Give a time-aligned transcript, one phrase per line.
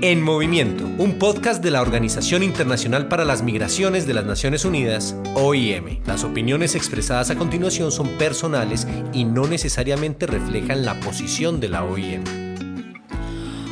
[0.00, 5.16] En Movimiento, un podcast de la Organización Internacional para las Migraciones de las Naciones Unidas,
[5.34, 6.00] OIM.
[6.06, 11.84] Las opiniones expresadas a continuación son personales y no necesariamente reflejan la posición de la
[11.84, 12.22] OIM.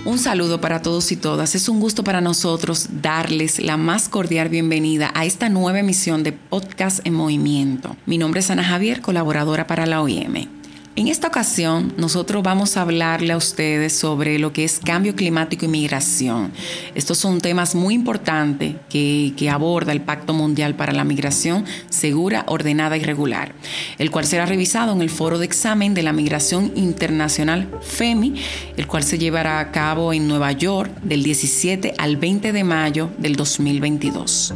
[0.04, 1.54] Un saludo para todos y todas.
[1.54, 6.32] Es un gusto para nosotros darles la más cordial bienvenida a esta nueva emisión de
[6.32, 7.96] Podcast en Movimiento.
[8.06, 10.61] Mi nombre es Ana Javier, colaboradora para la OIM.
[10.94, 15.64] En esta ocasión, nosotros vamos a hablarle a ustedes sobre lo que es cambio climático
[15.64, 16.52] y migración.
[16.94, 22.98] Estos son temas muy importantes que, aborda el Pacto Mundial para la Migración Segura, Ordenada
[22.98, 23.54] y Regular,
[23.98, 28.34] el cual será revisado en el Foro de Examen de la Migración Internacional FEMI,
[28.76, 33.10] el cual se llevará a cabo en Nueva York del 17 al 20 de mayo
[33.16, 34.54] del 2022.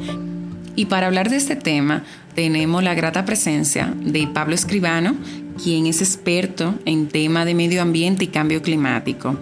[0.77, 5.17] Y para hablar de este tema, tenemos la grata presencia de Pablo Escribano,
[5.63, 9.37] quien es experto en tema de medio ambiente y cambio climático.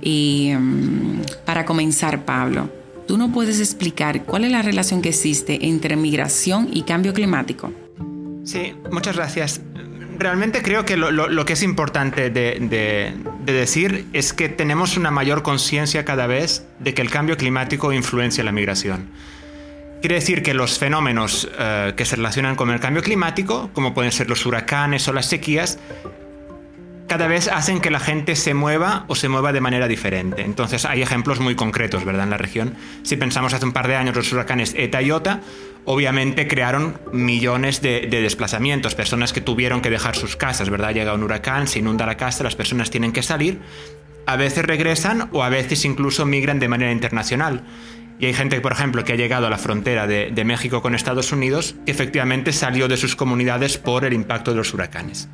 [0.00, 2.70] Y mm, para comenzar, Pablo,
[3.06, 7.72] ¿tú no puedes explicar cuál es la relación que existe entre migración y cambio climático?
[8.44, 9.60] Sí, muchas gracias.
[10.18, 16.04] Realmente creo que lo, que es importante de, decir es que tenemos una mayor conciencia
[16.04, 19.08] cada vez de que el cambio climático influencia la migración.
[20.04, 24.12] Quiere decir que los fenómenos eh, que se relacionan con el cambio climático, como pueden
[24.12, 25.78] ser los huracanes o las sequías,
[27.08, 30.42] cada vez hacen que la gente se mueva o se mueva de manera diferente.
[30.42, 32.24] Entonces hay ejemplos muy concretos, ¿verdad?
[32.24, 32.74] En la región.
[33.02, 35.40] Si pensamos hace un par de años los huracanes Eta y Ota,
[35.86, 40.92] obviamente crearon millones de, de, desplazamientos, personas que tuvieron que dejar sus casas, ¿verdad?
[40.92, 43.58] Llega un huracán, se inunda la casa, las personas tienen que salir.
[44.26, 47.64] A veces regresan o a veces incluso migran de manera internacional.
[48.18, 51.32] Y hay gente, por ejemplo, que ha llegado a la frontera de, México con Estados
[51.32, 55.28] Unidos que efectivamente salió de sus comunidades por el impacto de los huracanes.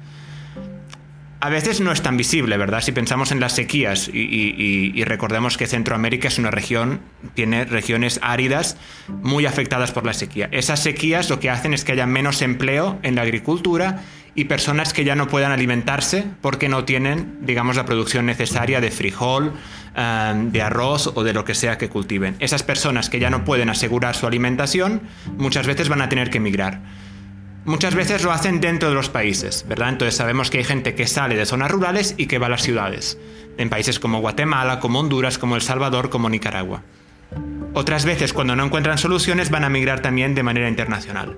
[1.43, 2.83] A veces no es tan visible, ¿verdad?
[2.83, 7.01] Si pensamos en las sequías y, y, recordemos que Centroamérica es una región,
[7.33, 8.77] tiene regiones áridas
[9.09, 10.51] muy afectadas por la sequía.
[10.53, 14.03] Esas sequías lo que hacen es que haya menos empleo en la agricultura
[14.35, 18.91] y personas que ya no puedan alimentarse porque no tienen, digamos, la producción necesaria de
[18.91, 19.55] frijol,
[19.97, 22.37] eh, de arroz o de lo que sea que cultiven.
[22.39, 25.03] Esas personas que ya no pueden asegurar su alimentación
[25.37, 26.81] muchas veces van a tener que emigrar.
[27.65, 29.91] Muchas veces lo hacen dentro de los países, ¿verdad?
[29.91, 32.63] Entonces sabemos que hay gente que sale de zonas rurales y que va a las
[32.63, 33.19] ciudades,
[33.59, 36.83] en países como Guatemala, como Honduras, como El Salvador, como Nicaragua.
[37.75, 41.37] Otras veces, cuando no encuentran soluciones, van a migrar también de manera internacional.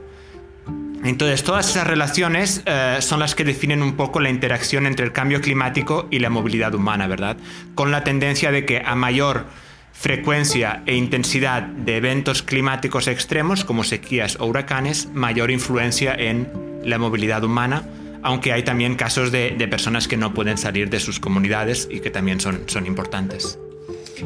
[1.04, 5.12] Entonces, todas esas relaciones eh, son las que definen un poco la interacción entre el
[5.12, 7.36] cambio climático y la movilidad humana, ¿verdad?
[7.74, 9.46] Con la tendencia de que a mayor
[9.92, 16.48] frecuencia e intensidad de eventos climáticos extremos, como sequías o huracanes, mayor influencia en
[16.84, 17.82] la movilidad humana,
[18.22, 22.10] aunque hay también casos de, personas que no pueden salir de sus comunidades y que
[22.10, 23.58] también son, son importantes.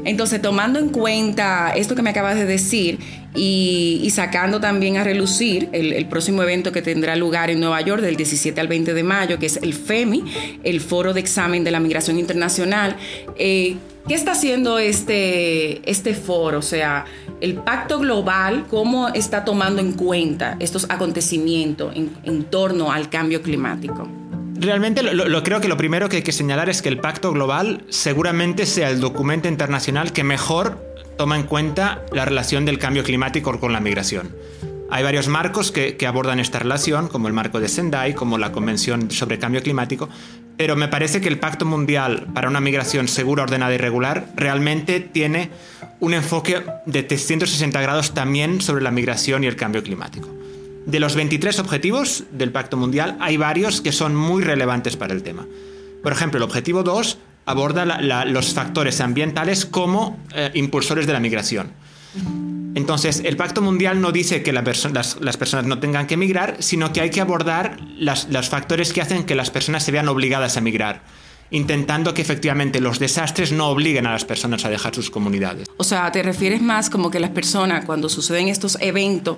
[0.05, 2.99] Entonces, tomando en cuenta esto que me acabas de decir
[3.35, 8.17] y, sacando también a relucir el, próximo evento que tendrá lugar en Nueva York del
[8.17, 10.25] 17 al 20 de mayo, que es el FEMI,
[10.65, 12.97] el Foro de Examen de la Migración Internacional,
[13.37, 13.77] eh,
[14.09, 16.59] ¿qué está haciendo este, este foro?
[16.59, 17.05] O sea,
[17.41, 24.09] el pacto global, ¿cómo está tomando en cuenta estos acontecimientos en torno al cambio climático?
[24.59, 27.85] Realmente lo, creo que lo primero que hay que señalar es que el Pacto Global
[27.89, 30.83] seguramente sea el documento internacional que mejor
[31.19, 34.35] toma en cuenta la relación del cambio climático con la migración.
[34.89, 39.11] Hay varios marcos que, abordan esta relación, como el marco de Sendai, como la Convención
[39.11, 40.09] sobre Cambio Climático,
[40.57, 45.01] pero me parece que el Pacto Mundial para una migración segura, ordenada y regular realmente
[45.01, 45.51] tiene
[45.99, 50.29] un enfoque de 360 grados también sobre la migración y el cambio climático.
[50.87, 55.25] De los 23 objetivos del Pacto Mundial, hay varios que son muy relevantes para el
[55.25, 55.45] tema.
[56.01, 57.85] Por ejemplo, el objetivo 2 aborda
[58.25, 61.73] los factores ambientales como eh, impulsores de la migración.
[62.77, 67.01] Entonces, el Pacto Mundial no dice que las, personas no tengan que emigrar, sino que
[67.01, 71.03] hay que abordar los factores que hacen que las personas se vean obligadas a emigrar
[71.51, 75.69] intentando que efectivamente los desastres no obliguen a las personas a dejar sus comunidades.
[75.77, 79.37] O sea, te refieres más como que las personas cuando suceden estos eventos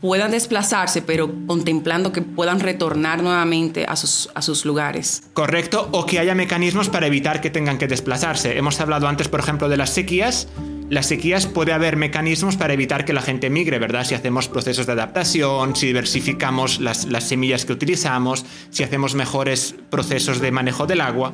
[0.00, 5.22] puedan desplazarse, pero contemplando que puedan retornar nuevamente a sus, a sus lugares.
[5.32, 8.58] Correcto, o que haya mecanismos para evitar que tengan que desplazarse.
[8.58, 10.48] Hemos hablado antes, por ejemplo, de las sequías.
[10.88, 14.04] Las sequías puede haber mecanismos para evitar que la gente migre, ¿verdad?
[14.04, 19.74] Si hacemos procesos de adaptación, si diversificamos las, las semillas que utilizamos, si hacemos mejores
[19.90, 21.32] procesos de manejo del agua.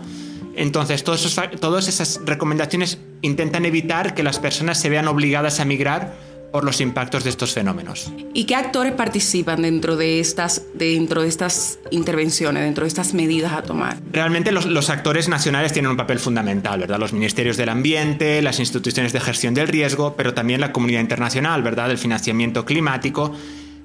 [0.55, 6.15] Entonces, todas esas recomendaciones intentan evitar que las personas se vean obligadas a migrar
[6.53, 8.13] por los impactos de estos fenómenos.
[8.35, 13.55] ¿Y qué actores participan dentro de estas, dentro de estas intervenciones, dentro de estas medidas
[13.55, 13.97] a tomar?
[14.13, 16.99] Realmente los, los, actores nacionales tienen un papel fundamental, ¿verdad?
[16.99, 21.63] Los ministerios del ambiente, las instituciones de gestión del riesgo, pero también la comunidad internacional,
[21.63, 21.91] ¿verdad?
[21.91, 23.33] El financiamiento climático,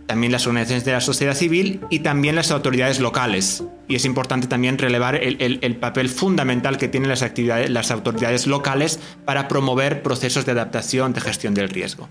[0.05, 3.63] también las organizaciones de la sociedad civil y también las autoridades locales.
[3.87, 7.91] Y es importante también relevar el, el, el papel fundamental que tienen las, actividades, las
[7.91, 12.09] autoridades locales para promover procesos de adaptación, de gestión del riesgo.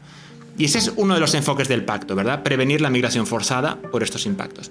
[0.58, 2.42] Y ese es uno de los enfoques del pacto, ¿verdad?
[2.42, 4.70] Prevenir la migración forzada por estos impactos.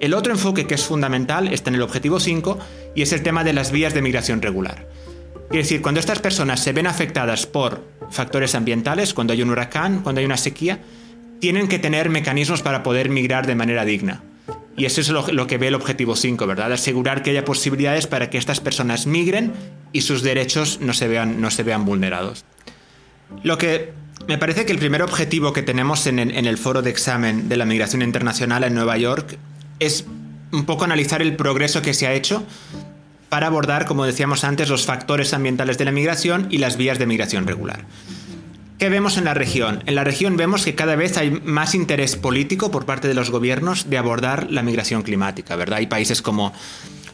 [0.00, 2.58] El otro enfoque que es fundamental está en el objetivo 5
[2.94, 4.88] y es el tema de las vías de migración regular.
[5.48, 10.00] Quiere decir, cuando estas personas se ven afectadas por factores ambientales, cuando hay un huracán,
[10.02, 10.80] cuando hay una sequía,
[11.40, 14.22] tienen que tener mecanismos para poder migrar de manera digna.
[14.76, 16.72] Y eso es lo, lo que ve el objetivo 5, ¿verdad?
[16.72, 19.52] Asegurar que haya posibilidades para que estas personas migren
[19.92, 22.44] y sus derechos no se vean, no se vean vulnerados.
[23.42, 23.92] Lo que
[24.28, 27.64] me parece que el primer objetivo que tenemos en, el foro de examen de la
[27.64, 29.38] migración internacional en Nueva York
[29.78, 30.04] es
[30.52, 32.44] un poco analizar el progreso que se ha hecho
[33.28, 37.06] para abordar, como decíamos antes, los factores ambientales de la migración y las vías de
[37.06, 37.86] migración regular.
[38.78, 39.82] ¿Qué vemos en la región?
[39.86, 43.30] En la región vemos que cada vez hay más interés político por parte de los
[43.30, 45.78] gobiernos de abordar la migración climática, ¿verdad?
[45.78, 46.52] Hay países como,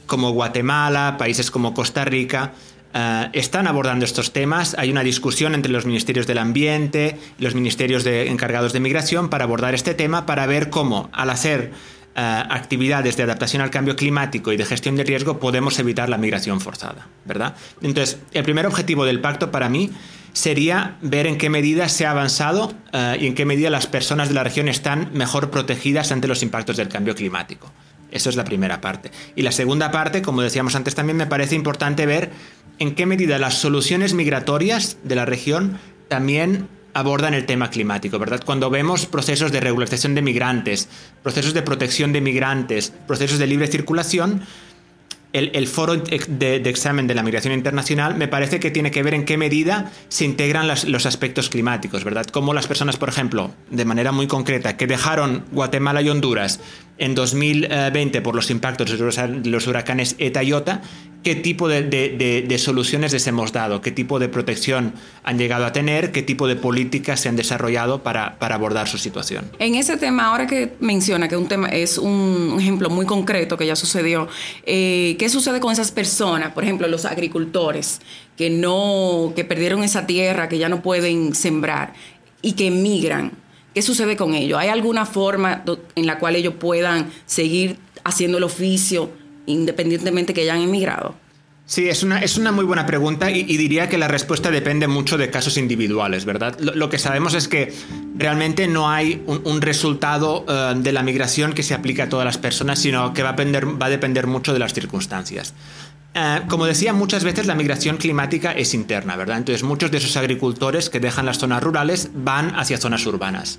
[0.07, 2.53] como Guatemala, países como Costa Rica,
[2.95, 4.75] Uh, están abordando estos temas.
[4.79, 9.45] Hay una discusión entre los ministerios del ambiente y los ministerios encargados de migración para
[9.45, 11.73] abordar este tema, para ver cómo, al hacer
[12.17, 16.17] uh, actividades de adaptación al cambio climático y de gestión de riesgo, podemos evitar la
[16.17, 17.55] migración forzada, ¿verdad?
[17.83, 19.91] Entonces, el primer objetivo del pacto para mí
[20.33, 24.29] sería ver en qué medida se ha avanzado uh, y en qué medida las personas
[24.29, 27.71] de la región están mejor protegidas ante los impactos del cambio climático.
[28.11, 29.11] Eso es la primera parte.
[29.37, 32.31] Y la segunda parte, como decíamos antes, también me parece importante ver
[32.79, 35.79] en qué medida las soluciones migratorias de la región
[36.09, 38.43] también abordan el tema climático, ¿verdad?
[38.45, 40.89] Cuando vemos procesos de regularización de migrantes,
[41.23, 44.43] procesos de protección de migrantes, procesos de libre circulación,
[45.33, 49.27] el, foro de, examen de la migración internacional me parece que tiene que ver en
[49.27, 52.25] qué medida se integran los aspectos climáticos, ¿verdad?
[52.27, 56.61] Como las personas, por ejemplo, de manera muy concreta, que dejaron Guatemala y Honduras
[56.99, 60.83] en 2020 por los impactos de los huracanes ETA y OTA,
[61.23, 65.67] qué tipo de, de, de, soluciones les hemos dado, qué tipo de protección han llegado
[65.67, 69.51] a tener, qué tipo de políticas se han desarrollado para, para abordar su situación.
[69.59, 73.67] En ese tema, ahora que menciona que un tema es un ejemplo muy concreto que
[73.67, 74.29] ya sucedió,
[74.65, 76.53] eh, ¿qué sucede con esas personas?
[76.53, 78.01] Por ejemplo, los agricultores
[78.37, 81.95] que no, que perdieron esa tierra, que ya no pueden sembrar
[82.43, 83.33] y que emigran.
[83.75, 84.59] ¿Qué sucede con ellos?
[84.59, 85.63] ¿Hay alguna forma
[85.95, 89.11] en la cual ellos puedan seguir haciendo el oficio
[89.47, 91.15] independientemente que hayan emigrado?
[91.69, 95.19] Sí, es una, es una muy buena pregunta y, diría que la respuesta depende mucho
[95.19, 96.59] de casos individuales, ¿verdad?
[96.59, 97.75] Lo, que sabemos es que
[98.17, 102.39] realmente no hay un, resultado uh, de la migración que se aplique a todas las
[102.39, 105.53] personas, sino que va va a depender mucho de las circunstancias.
[106.15, 109.39] Uh, como decía, muchas veces la migración climática es interna, ¿verdad?
[109.39, 113.59] Entonces muchos de esos agricultores que dejan las zonas rurales van hacia zonas urbanas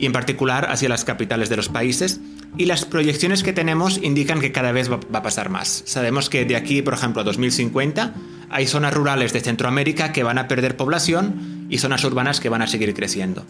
[0.00, 2.20] y en particular hacia las capitales de los países
[2.56, 5.82] y las proyecciones que tenemos indican que cada vez va, a pasar más.
[5.86, 8.14] Sabemos que de aquí, por ejemplo, a 2050
[8.48, 12.62] hay zonas rurales de Centroamérica que van a perder población y zonas urbanas que van
[12.62, 13.44] a seguir creciendo.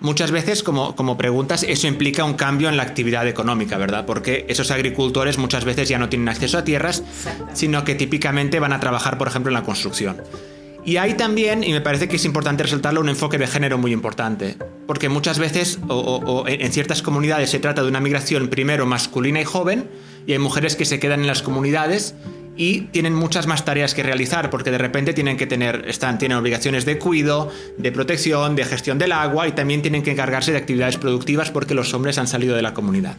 [0.00, 4.06] Muchas veces, como, como preguntas, eso implica un cambio en la actividad económica, ¿verdad?
[4.06, 7.02] Porque esos agricultores muchas veces ya no tienen acceso a tierras,
[7.52, 10.22] sino que típicamente van a trabajar, por ejemplo, en la construcción.
[10.84, 13.92] Y hay también, y me parece que es importante resaltarlo, un enfoque de género muy
[13.92, 14.56] importante.
[14.86, 18.86] Porque muchas veces, o, o, o, en ciertas comunidades, se trata de una migración primero
[18.86, 19.90] masculina y joven,
[20.26, 22.14] y hay mujeres que se quedan en las comunidades
[22.58, 26.36] y tienen muchas más tareas que realizar porque de repente tienen que tener, están, tienen
[26.36, 30.58] obligaciones de cuidado, de protección, de gestión del agua y también tienen que encargarse de
[30.58, 33.16] actividades productivas porque los hombres han salido de la comunidad.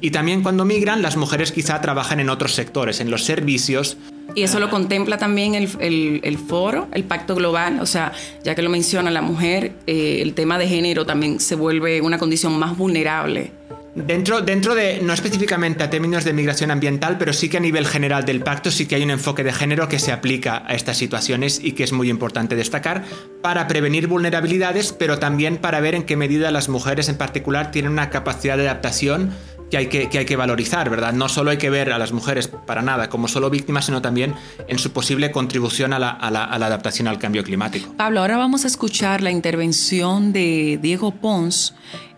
[0.00, 3.96] Y también cuando migran, las mujeres quizá trabajan en otros sectores, en los servicios.
[4.34, 7.78] Y eso lo contempla también el, el, el foro, el pacto global.
[7.80, 8.12] O sea,
[8.42, 12.18] ya que lo menciona la mujer, eh, el tema de género también se vuelve una
[12.18, 13.52] condición más vulnerable.
[13.94, 17.86] Dentro, dentro de, no específicamente a términos de migración ambiental, pero sí que a nivel
[17.86, 20.96] general del pacto sí que hay un enfoque de género que se aplica a estas
[20.96, 23.04] situaciones y que es muy importante destacar
[23.40, 27.92] para prevenir vulnerabilidades, pero también para ver en qué medida las mujeres en particular tienen
[27.92, 29.30] una capacidad de adaptación
[29.70, 31.12] que hay que, que hay que valorizar, ¿verdad?
[31.12, 34.34] No solo hay que ver a las mujeres para nada como solo víctimas, sino también
[34.66, 37.94] en su posible contribución a la, a la, a la adaptación al cambio climático.
[37.96, 41.74] Pablo, ahora vamos a escuchar la intervención de Diego Pons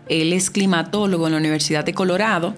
[0.08, 2.54] Él es climatólogo en la Universidad de Colorado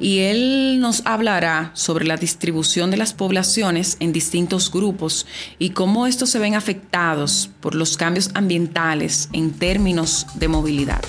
[0.00, 5.26] y él nos hablará sobre la distribución de las poblaciones en distintos grupos
[5.58, 11.02] y cómo estos se ven afectados por los cambios ambientales en términos de movilidad.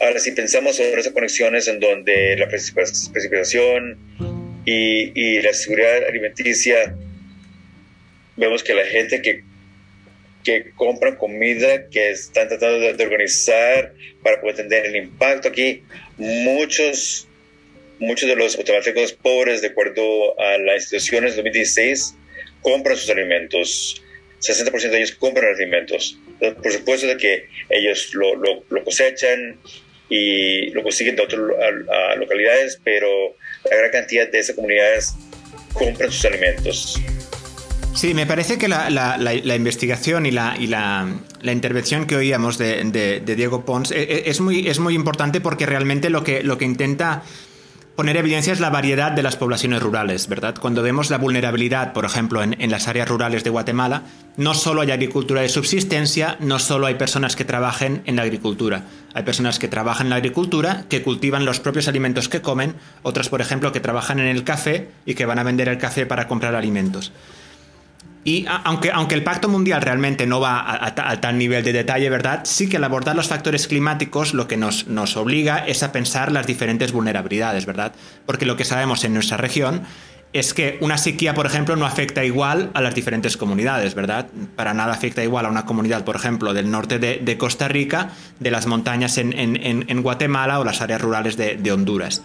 [0.00, 3.98] Ahora, si pensamos sobre esas conexiones en donde la precipitación
[4.64, 6.94] y, la seguridad alimenticia,
[8.36, 9.42] vemos que la gente que,
[10.46, 15.82] que compra comida, que están tratando de, organizar para poder entender el impacto aquí,
[16.18, 17.26] muchos,
[17.98, 22.14] muchos de los automáticos pobres, de acuerdo a las instituciones de 2016,
[22.62, 24.00] compran sus alimentos.
[24.40, 26.16] 60% de ellos compran alimentos.
[26.38, 29.58] por supuesto de que ellos lo, lo cosechan
[30.08, 31.40] y lo consiguen de otras
[32.18, 33.34] localidades, pero
[33.68, 35.12] la gran cantidad de esas comunidades
[35.74, 37.00] compran sus alimentos.
[37.96, 41.08] Sí, me parece que la, investigación y, la, y la,
[41.44, 44.40] intervención que oíamos de, Diego Pons es, e, es,
[44.80, 47.22] muy, importante porque realmente lo que, lo que intenta
[47.96, 50.56] poner evidencia es la variedad de las poblaciones rurales, ¿verdad?
[50.60, 54.02] Cuando vemos la vulnerabilidad, por ejemplo, en, en, las áreas rurales de Guatemala,
[54.36, 58.84] no solo hay agricultura de subsistencia, no solo hay personas que trabajen en la agricultura.
[59.14, 63.30] Hay personas que trabajan en la agricultura, que cultivan los propios alimentos que comen, otras,
[63.30, 66.28] por ejemplo, que trabajan en el café y que van a vender el café para
[66.28, 67.10] comprar alimentos.
[68.26, 72.40] Y aunque, aunque el Pacto Mundial realmente no va a, tal nivel de detalle, ¿verdad?
[72.42, 76.32] Sí que al abordar los factores climáticos lo que nos, nos obliga es a pensar
[76.32, 77.92] las diferentes vulnerabilidades, ¿verdad?
[78.26, 79.82] Porque lo que sabemos en nuestra región
[80.32, 84.26] es que una sequía, por ejemplo, no afecta igual a las diferentes comunidades, ¿verdad?
[84.56, 88.50] Para nada afecta igual a una comunidad, por ejemplo, del norte de, Costa Rica, de
[88.50, 92.22] las montañas en, Guatemala o las áreas rurales de Honduras.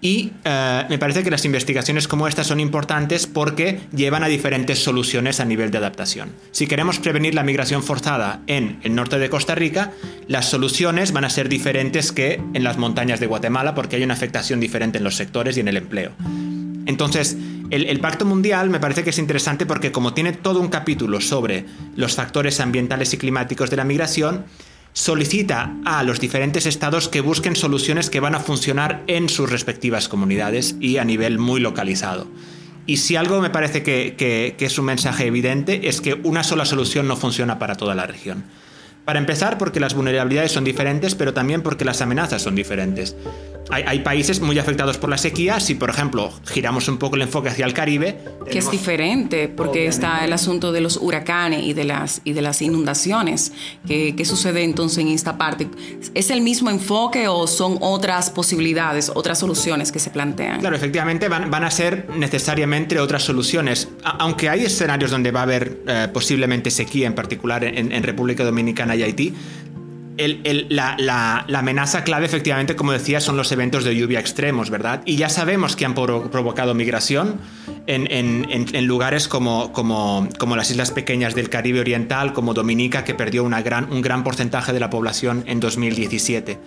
[0.00, 4.78] Y eh, me parece que las investigaciones como estas son importantes porque llevan a diferentes
[4.78, 6.30] soluciones a nivel de adaptación.
[6.52, 9.92] Si queremos prevenir la migración forzada en el norte de Costa Rica,
[10.28, 14.14] las soluciones van a ser diferentes que en las montañas de Guatemala porque hay una
[14.14, 16.12] afectación diferente en los sectores y en el empleo.
[16.86, 17.36] Entonces,
[17.70, 21.20] el, el, Pacto Mundial me parece que es interesante porque como tiene todo un capítulo
[21.20, 24.46] sobre los factores ambientales y climáticos de la migración,
[24.92, 30.08] solicita a los diferentes estados que busquen soluciones que van a funcionar en sus respectivas
[30.08, 32.26] comunidades y a nivel muy localizado.
[32.86, 37.06] Y si algo me parece que, es un mensaje evidente es que una sola solución
[37.06, 38.44] no funciona para toda la región.
[39.04, 43.14] Para empezar, porque las vulnerabilidades son diferentes, pero también porque las amenazas son diferentes
[43.70, 45.60] hay, países muy afectados por la sequía.
[45.60, 48.18] Si, por ejemplo, giramos un poco el enfoque hacia el Caribe.
[48.50, 52.42] Que es diferente, porque está el asunto de los huracanes y de las, y de
[52.42, 53.52] las inundaciones.
[53.86, 55.68] ¿Qué, ¿Qué, sucede entonces en esta parte?
[56.14, 60.60] ¿Es el mismo enfoque o son otras posibilidades, otras soluciones que se plantean?
[60.60, 63.88] Claro, efectivamente van, van a ser necesariamente otras soluciones.
[64.02, 68.44] aunque hay escenarios donde va a haber eh, posiblemente sequía, en particular en, en República
[68.44, 69.34] Dominicana y Haití,
[70.18, 75.02] la, amenaza clave, efectivamente, como decía, son los eventos de lluvia extremos, ¿verdad?
[75.04, 77.40] Y ya sabemos que han provocado migración
[77.86, 83.44] en, lugares como, como, como, las islas pequeñas del Caribe Oriental, como Dominica, que perdió
[83.44, 86.58] una gran, un gran porcentaje de la población en 2017.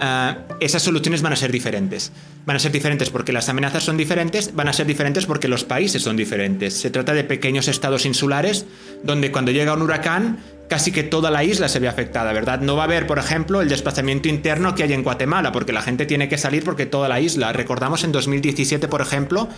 [0.00, 2.12] Ah, esas soluciones van a ser diferentes.
[2.44, 5.64] Van a ser diferentes porque las amenazas son diferentes, van a ser diferentes porque los
[5.64, 6.74] países son diferentes.
[6.74, 8.66] Se trata de pequeños estados insulares
[9.02, 10.38] donde cuando llega un huracán
[10.68, 12.60] casi que toda la isla se ve afectada, ¿verdad?
[12.60, 15.82] No va a haber, por ejemplo, el desplazamiento interno que hay en Guatemala, porque la
[15.82, 17.52] gente tiene que salir porque toda la isla.
[17.52, 19.48] Recordamos en 2017, por ejemplo,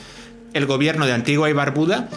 [0.52, 2.08] el gobierno de Antigua y Barbuda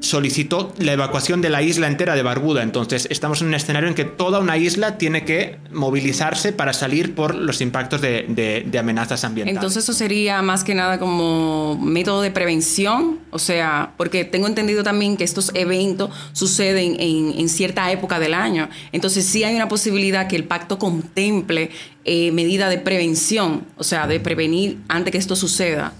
[0.00, 2.62] solicitó la evacuación de la isla entera de Barbuda.
[2.62, 7.14] Entonces, estamos en un escenario en que toda una isla tiene que movilizarse para salir
[7.14, 9.56] por los impactos de, amenazas ambientales.
[9.56, 14.82] Entonces, eso sería más que nada como método de prevención, o sea, porque tengo entendido
[14.82, 18.68] también que estos eventos suceden en, cierta época del año.
[18.92, 21.70] Entonces, sí hay una posibilidad que el pacto contemple
[22.04, 25.92] eh, medida de prevención, o sea, de prevenir antes que esto suceda.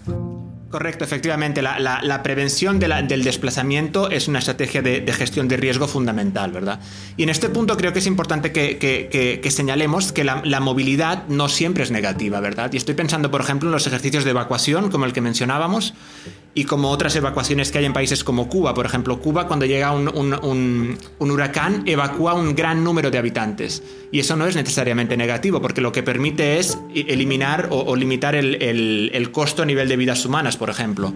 [0.77, 1.63] Correcto, efectivamente.
[1.63, 6.81] La, prevención del desplazamiento es una estrategia de, gestión de riesgo fundamental, ¿verdad?
[7.17, 11.83] Y en este punto creo que es importante que, señalemos que la, movilidad no siempre
[11.83, 12.71] es negativa, ¿verdad?
[12.75, 15.95] Y estoy pensando, por ejemplo, en los ejercicios de evacuación, como el que mencionábamos,
[16.57, 18.73] y como otras evacuaciones que hay en países como Cuba.
[18.73, 23.83] Por ejemplo, Cuba cuando llega un, huracán evacúa un gran número de habitantes.
[24.11, 29.29] Y eso no es necesariamente negativo, porque lo que permite es eliminar o, limitar el,
[29.33, 31.13] costo a nivel de vidas humanas, por ejemplo.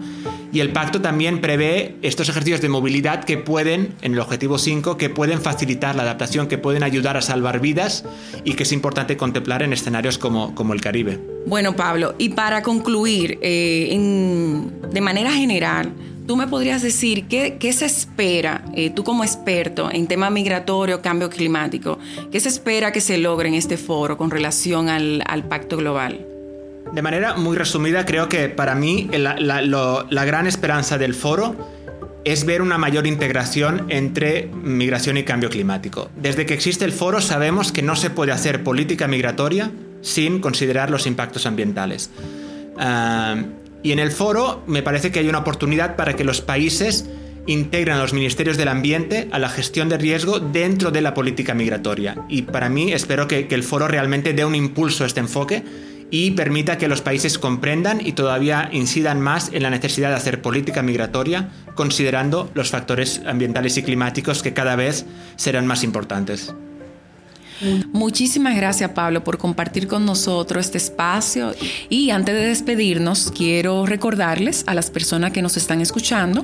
[0.51, 4.97] Y el pacto también prevé estos ejercicios de movilidad que pueden, en el objetivo 5,
[4.97, 8.03] que pueden facilitar la adaptación, que pueden ayudar a salvar vidas
[8.43, 11.19] y que es importante contemplar en escenarios como, como el Caribe.
[11.45, 13.89] Bueno, Pablo, y para concluir, eh,
[14.91, 15.93] de manera general,
[16.27, 21.29] tú me podrías decir qué, se espera, eh, tú como experto en tema migratorio, cambio
[21.29, 21.97] climático,
[22.31, 26.25] qué se espera que se logre en este foro con relación al, pacto global?
[26.93, 31.55] De manera muy resumida, creo que para mí la, gran esperanza del foro
[32.25, 36.09] es ver una mayor integración entre migración y cambio climático.
[36.17, 39.71] Desde que existe el foro sabemos que no se puede hacer política migratoria
[40.01, 42.11] sin considerar los impactos ambientales.
[42.77, 43.37] Ah,
[43.83, 47.09] y en el foro me parece que hay una oportunidad para que los países
[47.47, 51.53] integren a los ministerios del ambiente a la gestión de riesgo dentro de la política
[51.53, 52.17] migratoria.
[52.29, 55.63] Y para mí espero que, que el foro realmente dé un impulso a este enfoque
[56.11, 60.41] y permita que los países comprendan y todavía incidan más en la necesidad de hacer
[60.41, 65.05] política migratoria, considerando los factores ambientales y climáticos que cada vez
[65.37, 66.53] serán más importantes.
[67.93, 71.53] Muchísimas gracias Pablo por compartir con nosotros este espacio
[71.89, 76.43] y antes de despedirnos quiero recordarles a las personas que nos están escuchando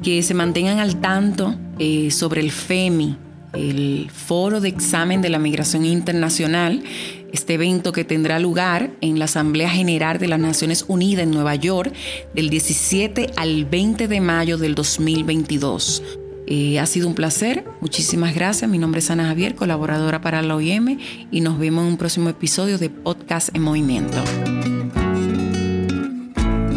[0.00, 3.16] que se mantengan al tanto eh, sobre el FEMI,
[3.52, 6.84] el Foro de Examen de la Migración Internacional,
[7.34, 11.56] este evento que tendrá lugar en la Asamblea General de las Naciones Unidas en Nueva
[11.56, 11.92] York
[12.32, 16.02] del 17 al 20 de mayo del 2022.
[16.46, 18.70] Eh, ha sido un placer, muchísimas gracias.
[18.70, 20.98] Mi nombre es Ana Javier, colaboradora para la OIM
[21.32, 24.22] y nos vemos en un próximo episodio de Podcast en Movimiento.